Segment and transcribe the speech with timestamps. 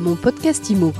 [0.00, 0.94] Mon podcast IMO.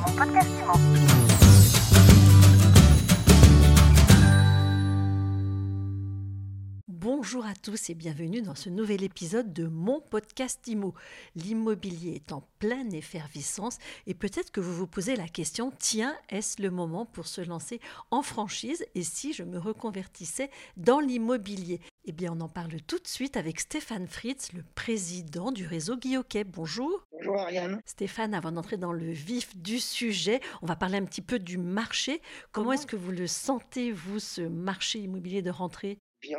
[6.87, 10.93] Bonjour à tous et bienvenue dans ce nouvel épisode de mon podcast IMO.
[11.35, 16.61] L'immobilier est en pleine effervescence et peut-être que vous vous posez la question, tiens, est-ce
[16.61, 17.80] le moment pour se lancer
[18.11, 18.85] en franchise?
[18.95, 21.80] Et si je me reconvertissais dans l'immobilier?
[22.07, 25.98] Eh bien, on en parle tout de suite avec Stéphane Fritz, le président du réseau
[25.98, 26.45] Guilloquet.
[26.45, 27.07] Bonjour.
[27.12, 27.83] Bonjour Ariane.
[27.84, 31.59] Stéphane, avant d'entrer dans le vif du sujet, on va parler un petit peu du
[31.59, 32.23] marché.
[32.52, 35.98] Comment est-ce que vous le sentez, vous, ce marché immobilier de rentrée?
[36.23, 36.38] Bien,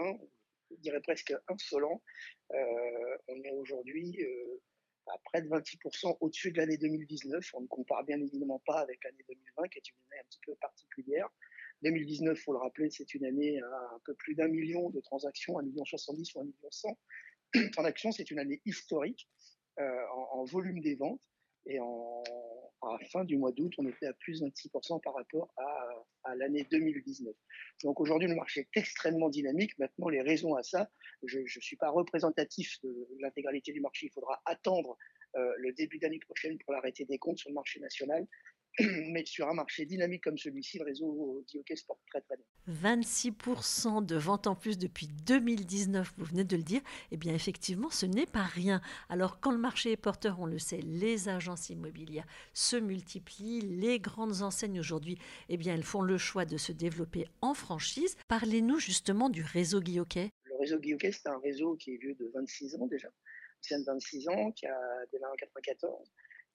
[0.71, 2.01] je dirais presque insolent.
[2.51, 4.61] Euh, on est aujourd'hui euh,
[5.13, 7.51] à près de 26% au-dessus de l'année 2019.
[7.53, 10.39] On ne compare bien évidemment pas avec l'année 2020, qui est une année un petit
[10.43, 11.29] peu particulière.
[11.83, 14.99] 2019, il faut le rappeler, c'est une année à un peu plus d'un million de
[14.99, 16.97] transactions, un million 70 ou un million 100
[17.71, 18.11] transactions.
[18.11, 19.27] C'est une année historique
[19.79, 21.21] euh, en, volume des ventes.
[21.65, 22.23] Et en,
[22.81, 25.89] à la fin du mois d'août, on était à plus de 26% par rapport à,
[26.23, 27.35] à l'année 2019.
[27.83, 29.77] Donc aujourd'hui, le marché est extrêmement dynamique.
[29.77, 30.89] Maintenant, les raisons à ça,
[31.23, 34.07] je ne suis pas représentatif de l'intégralité du marché.
[34.07, 34.97] Il faudra attendre
[35.35, 38.27] euh, le début d'année prochaine pour l'arrêter des comptes sur le marché national.
[39.09, 42.37] mais sur un marché dynamique comme celui-ci, le réseau dit OK se porte très très
[42.37, 42.45] bien.
[42.91, 47.89] 26% de ventes en plus depuis 2019, vous venez de le dire, eh bien effectivement,
[47.89, 48.81] ce n'est pas rien.
[49.09, 53.99] Alors quand le marché est porteur, on le sait, les agences immobilières se multiplient, les
[53.99, 55.17] grandes enseignes aujourd'hui,
[55.49, 58.15] eh bien elles font le choix de se développer en franchise.
[58.29, 60.29] Parlez-nous justement du réseau Guilloquet.
[60.45, 63.09] Le réseau Guilloquet, c'est un réseau qui est vieux de 26 ans déjà,
[63.59, 64.79] c'est de 26 ans, qui a
[65.11, 66.11] démarré en 94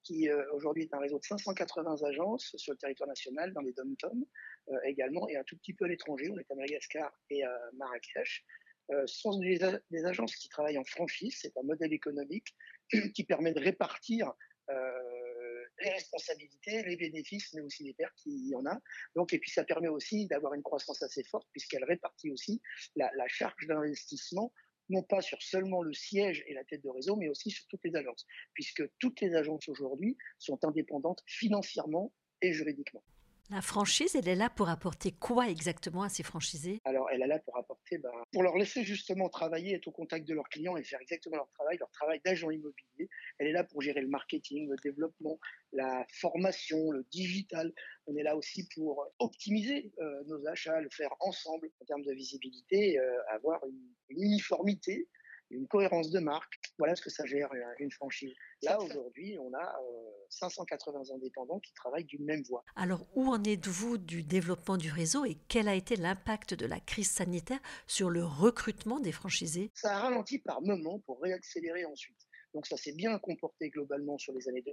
[0.07, 3.73] qui euh, aujourd'hui est un réseau de 580 agences sur le territoire national, dans les
[3.73, 4.25] dom-tom
[4.69, 6.31] euh, également, et un tout petit peu à l'étranger.
[6.31, 8.45] On est à Madagascar et à Marrakech.
[8.93, 9.61] Euh, ce sont des,
[10.05, 11.37] agences qui travaillent en franchise.
[11.41, 12.55] C'est un modèle économique
[13.15, 14.33] qui permet de répartir
[15.79, 18.81] les responsabilités, les bénéfices, mais aussi les pertes qu'il y en a.
[19.15, 22.63] Donc, et puis ça permet aussi d'avoir une croissance assez forte puisqu'elle répartit aussi
[22.97, 24.53] la charge d'investissement
[24.89, 27.85] non pas sur seulement le siège et la tête de réseau, mais aussi sur toutes
[27.85, 33.03] les agences, puisque toutes les agences aujourd'hui sont indépendantes financièrement et juridiquement.
[33.49, 36.81] La franchise, elle est là pour apporter quoi exactement à ces franchisés?
[36.85, 40.27] Alors, elle est là pour apporter, ben, pour leur laisser justement travailler, être au contact
[40.27, 43.09] de leurs clients et faire exactement leur travail, leur travail d'agent immobilier.
[43.39, 45.39] Elle est là pour gérer le marketing, le développement,
[45.73, 47.73] la formation, le digital.
[48.09, 52.13] On est là aussi pour optimiser euh, nos achats, le faire ensemble en termes de
[52.13, 55.09] visibilité, euh, avoir une, une uniformité
[55.51, 56.55] une cohérence de marque.
[56.79, 58.35] Voilà ce que ça gère une franchise.
[58.63, 62.65] Là, aujourd'hui, on a euh, 580 indépendants qui travaillent d'une même voie.
[62.75, 66.81] Alors, où en êtes-vous du développement du réseau et quel a été l'impact de la
[66.81, 69.71] crise sanitaire sur le recrutement des franchisés?
[69.75, 72.27] Ça a ralenti par moments pour réaccélérer ensuite.
[72.55, 74.65] Donc ça s'est bien comporté globalement sur les années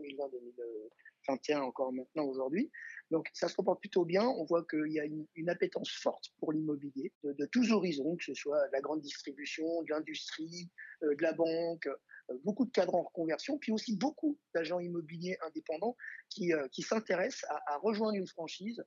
[1.27, 2.71] 2020-2021 encore maintenant aujourd'hui.
[3.11, 4.23] Donc ça se comporte plutôt bien.
[4.23, 8.23] On voit qu'il y a une, une, appétence forte pour l'immobilier de, tous horizons, que
[8.23, 10.71] ce soit de la grande distribution, de l'industrie,
[11.03, 15.37] euh, de la banque, euh, beaucoup de cadres en reconversion, puis aussi beaucoup d'agents immobiliers
[15.45, 15.95] indépendants
[16.29, 18.83] qui, euh, s'intéressent à, à, rejoindre une franchise,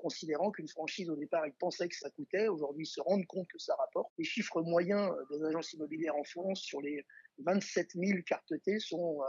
[0.00, 3.46] considérant qu'une franchise au départ ils pensaient que ça coûtait, aujourd'hui ils se rendent compte
[3.46, 4.10] que ça rapporte.
[4.18, 7.06] Les chiffres moyens des agences immobilières en France sur les
[7.38, 9.20] 27 000 cartes T sont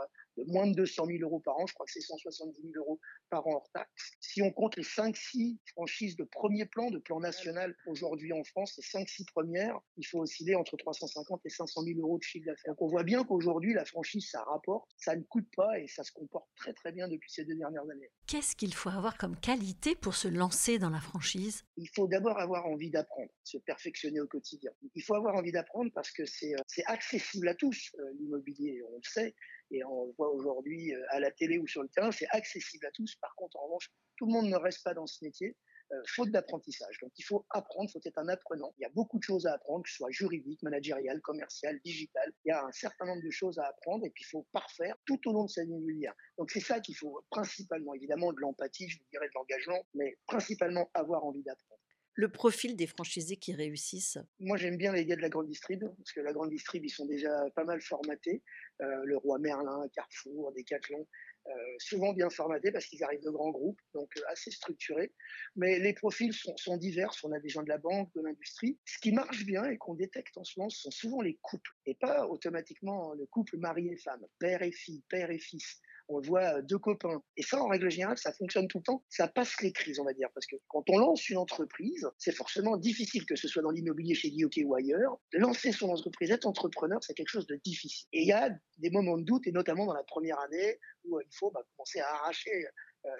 [0.45, 1.65] moins de 200 000 euros par an.
[1.67, 2.99] Je crois que c'est 170 000 euros
[3.29, 4.11] par an hors taxe.
[4.19, 8.77] Si on compte les 5-6 franchises de premier plan, de plan national aujourd'hui en France,
[8.77, 12.71] les 5-6 premières, il faut osciller entre 350 et 500 000 euros de chiffre d'affaires.
[12.71, 16.03] Donc on voit bien qu'aujourd'hui, la franchise, ça rapporte, ça ne coûte pas et ça
[16.03, 18.11] se comporte très très bien depuis ces deux dernières années.
[18.27, 21.63] Qu'est-ce qu'il faut avoir comme qualité pour se lancer dans la franchise?
[21.77, 24.71] Il faut d'abord avoir envie d'apprendre, se perfectionner au quotidien.
[24.95, 26.55] Il faut avoir envie d'apprendre parce que c'est
[26.85, 29.35] accessible à tous, euh, l'immobilier, on le sait
[29.71, 32.91] et on le voit aujourd'hui à la télé ou sur le terrain, c'est accessible à
[32.91, 33.15] tous.
[33.17, 35.55] Par contre, en revanche, tout le monde ne reste pas dans ce métier,
[35.93, 36.97] euh, faute d'apprentissage.
[37.01, 38.73] Donc il faut apprendre, il faut être un apprenant.
[38.77, 42.33] Il y a beaucoup de choses à apprendre, que ce soit juridique, managérial, commercial, digital.
[42.43, 44.95] Il y a un certain nombre de choses à apprendre et puis il faut parfaire
[45.05, 46.13] tout au long de sa vie immobilière.
[46.37, 50.17] Donc c'est ça qu'il faut principalement, évidemment, de l'empathie, je vous dirais de l'engagement, mais
[50.27, 51.81] principalement avoir envie d'apprendre
[52.17, 54.17] le profil des franchisés qui réussissent?
[54.39, 56.89] Moi, j'aime bien les gars de la grande distrib, parce que la grande distrib, ils
[56.89, 58.41] sont déjà pas mal formatés.
[58.81, 61.07] Euh, le Roi Merlin, Carrefour, Decathlon,
[61.47, 65.13] euh, souvent bien formatés parce qu'ils arrivent de grands groupes, donc euh, assez structurés.
[65.55, 67.11] Mais les profils sont, sont, divers.
[67.23, 68.79] On a des gens de la banque, de l'industrie.
[68.85, 71.71] Ce qui marche bien et qu'on détecte en ce moment, ce sont souvent les couples,
[71.85, 76.21] et pas automatiquement le couple mari et femme, père et fille, père et fils on
[76.21, 77.21] voit deux copains.
[77.35, 79.03] Et ça, en règle générale, ça fonctionne tout le temps.
[79.09, 80.29] Ça passe les crises, on va dire.
[80.33, 84.15] Parce que quand on lance une entreprise, c'est forcément difficile, que ce soit dans l'immobilier
[84.15, 85.19] chez Guillaume ou ailleurs.
[85.33, 88.07] Lancer son entreprise, être entrepreneur, c'est quelque chose de difficile.
[88.13, 91.19] Et il y a des moments de doute, et notamment dans la première année, où
[91.19, 92.65] il faut bah, commencer à arracher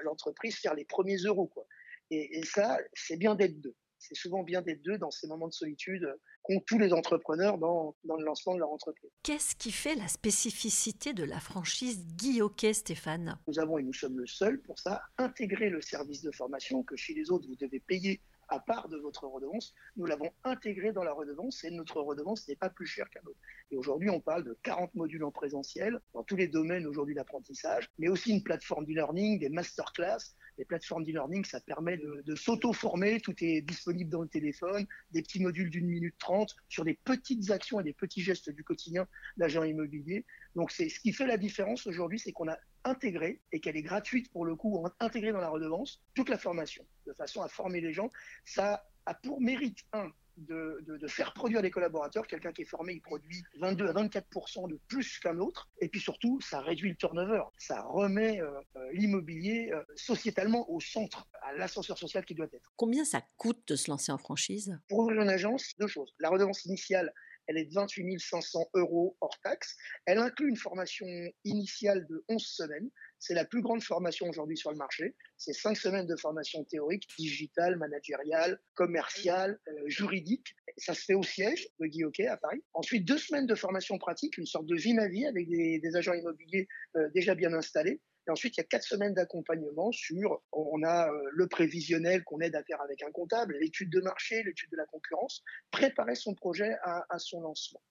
[0.04, 1.48] l'entreprise, faire les premiers euros.
[1.48, 1.66] Quoi.
[2.10, 5.48] Et, et ça, c'est bien d'être deux c'est souvent bien d'être deux dans ces moments
[5.48, 6.08] de solitude
[6.44, 9.10] qu'ont tous les entrepreneurs dans, dans, le lancement de leur entreprise.
[9.24, 13.38] Qu'est-ce qui fait la spécificité de la franchise Guy Hockey, Stéphane?
[13.48, 16.96] Nous avons, et nous sommes le seul pour ça, intégré le service de formation que
[16.96, 19.74] chez les autres, vous devez payer à part de votre redevance.
[19.96, 23.40] Nous l'avons intégré dans la redevance et notre redevance n'est pas plus chère qu'un autre.
[23.72, 27.90] Et aujourd'hui, on parle de 40 modules en présentiel dans tous les domaines aujourd'hui d'apprentissage,
[28.00, 33.36] mais aussi une plateforme d'e-learning, des masterclass, les plateformes d'e-learning, ça permet de, s'auto-former, tout
[33.42, 37.80] est disponible dans le téléphone, des petits modules d'une minute trente sur des petites actions
[37.80, 39.08] et des petits gestes du quotidien
[39.38, 40.26] d'agent immobilier.
[40.56, 43.82] Donc c'est ce qui fait la différence aujourd'hui, c'est qu'on a intégré et qu'elle est
[43.82, 47.82] gratuite pour le coup, intégrée dans la redevance, toute la formation, de façon à former
[47.82, 48.12] les gens.
[48.46, 52.28] Ça a pour mérite, un, de, faire produire des collaborateurs.
[52.28, 55.70] Quelqu'un qui est formé, il produit 22 à 24 de plus qu'un autre.
[55.82, 57.44] Et puis surtout, ça réduit le turnover.
[57.58, 62.72] Ça remet euh, euh, l'immobilier euh, sociétalement au centre, à l'ascenseur social qui doit être.
[62.76, 64.78] Combien ça coûte de se lancer en franchise?
[64.90, 66.14] Pour ouvrir une agence, deux choses.
[66.20, 67.14] La redevance initiale,
[67.48, 69.76] elle est de 28 500 euros hors taxe.
[70.06, 71.08] Elle inclut une formation
[71.44, 72.90] initiale de 11 semaines.
[73.20, 75.16] C'est la plus grande formation aujourd'hui sur le marché.
[75.38, 80.56] C'est cinq semaines de formation théorique, digitale, managériale, commerciale, euh, juridique.
[80.78, 82.64] Ça se fait au siège de Guy Hockey à Paris.
[82.74, 86.14] Ensuite, deux semaines de formation pratique, une sorte de vie ma vie avec des, agents
[86.14, 88.02] immobiliers euh, déjà bien installés.
[88.28, 92.40] Et ensuite, il y a quatre semaines d'accompagnement sur, on a euh, le prévisionnel qu'on
[92.40, 96.34] aide à faire avec un comptable, l'étude de marché, l'étude de la concurrence, préparer son
[96.34, 97.82] projet à son lancement.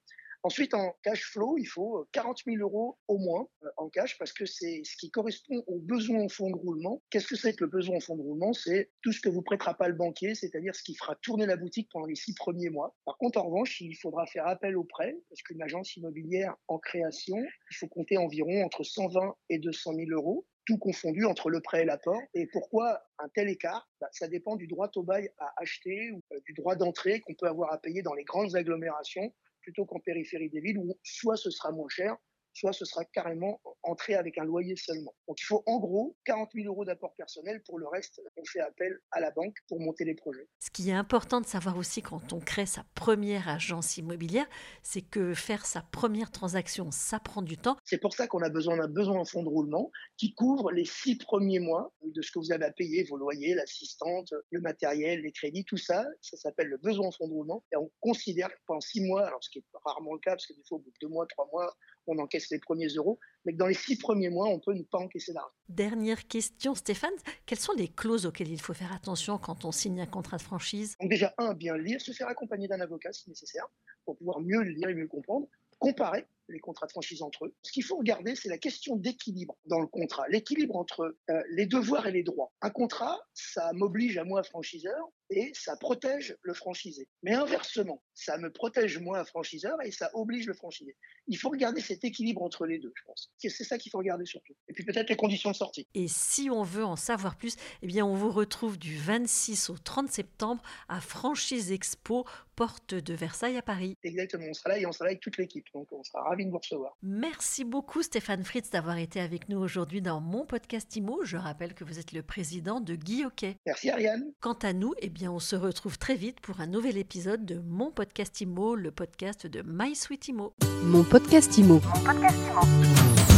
[0.46, 4.16] Ensuite, en cash flow, il faut 40 euh, 000 euros au moins euh, en cash
[4.16, 7.02] parce que c'est ce qui correspond aux besoins en fonds de roulement.
[7.10, 8.52] Qu'est-ce que c'est que le besoin en fonds de roulement?
[8.52, 11.56] C'est tout ce que vous prêtera pas le banquier, c'est-à-dire ce qui fera tourner la
[11.56, 12.94] boutique pendant les six premiers mois.
[13.04, 16.78] Par contre, en revanche, il faudra faire appel au prêt parce qu'une agence immobilière en
[16.78, 21.60] création, il faut compter environ entre 120 et 200 000 euros tout confondu entre le
[21.60, 22.20] prêt et l'apport.
[22.34, 23.88] Et pourquoi un tel écart?
[24.00, 27.34] Bah, Ça dépend du droit au bail à acheter ou euh, du droit d'entrée qu'on
[27.34, 29.32] peut avoir à payer dans les grandes agglomérations
[29.66, 32.16] plutôt qu'en périphérie des villes où soit ce sera moins cher,
[32.56, 35.14] soit ce sera carrément entré avec un loyer seulement.
[35.29, 37.62] Donc il faut en gros 40 000 euros d'apport personnel.
[37.64, 40.49] Pour le reste, on fait appel à la banque pour monter les projets.
[40.58, 44.47] Ce qui est important de savoir aussi quand on crée sa première agence immobilière,
[44.82, 47.76] c'est que faire sa première transaction, ça prend du temps.
[47.85, 50.85] C'est pour ça qu'on a besoin d'un besoin en fonds de roulement qui couvre les
[50.85, 55.20] six premiers mois de ce que vous avez à payer, vos loyers, l'assistante, le matériel,
[55.20, 56.06] les crédits, tout ça.
[56.23, 57.64] Ça s'appelle le besoin en fonds de roulement.
[57.73, 60.47] Et on considère que pendant six mois, alors ce qui est rarement le cas, parce
[60.47, 61.75] que des fois, au bout de deux mois, trois mois,
[62.06, 64.82] on encaisse les premiers euros, mais que dans les six premiers mois, on peut ne
[64.82, 65.50] pas encaisser d'argent.
[65.69, 67.14] Dernière question, Stéphane,
[67.47, 70.43] quelles sont les clauses auxquelles il faut faire attention quand on signe un contrat de
[70.43, 70.97] franchise?
[71.00, 73.67] Donc déjà, un, bien lire, se faire accompagner d'un avocat si nécessaire,
[74.05, 75.47] pour pouvoir mieux le lire et mieux le comprendre,
[75.79, 77.55] comparer les contrats de franchise entre eux.
[77.62, 81.67] Ce qu'il faut regarder, c'est la question d'équilibre dans le contrat, l'équilibre entre euh, les
[81.67, 82.52] devoirs et les droits.
[82.62, 87.08] Un contrat, ça m'oblige à moi, franchiseur, et ça protège le franchisé.
[87.23, 90.96] Mais inversement, ça me protège moi, franchiseur, et ça oblige le franchisé.
[91.26, 93.31] Il faut regarder cet équilibre entre les deux, je pense.
[93.38, 94.55] C'est ça qu'il faut regarder surtout.
[94.69, 95.87] Et puis peut-être les conditions de sortie.
[95.94, 99.78] Et si on veut en savoir plus, eh bien on vous retrouve du 26 au
[99.78, 102.25] 30 septembre à Franchise Expo,
[102.56, 103.97] porte de Versailles à Paris.
[104.03, 105.67] Exactement, on sera là et on sera là avec toute l'équipe.
[105.75, 106.97] Donc on sera de vous recevoir.
[107.03, 111.25] Merci beaucoup Stéphane Fritz d'avoir été avec nous aujourd'hui dans mon podcast IMO.
[111.25, 113.57] Je rappelle que vous êtes le président de Guy Hockey.
[113.66, 114.25] Merci Ariane.
[114.40, 117.59] Quant à nous, eh bien, on se retrouve très vite pour un nouvel épisode de
[117.59, 120.54] mon podcast IMO, le podcast de My Sweet IMO.
[120.83, 121.80] Mon podcast IMO.
[121.80, 123.36] Mon podcast IMO.